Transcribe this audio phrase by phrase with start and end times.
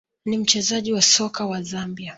[0.25, 2.09] ni mchezaji wa soka wa Zambia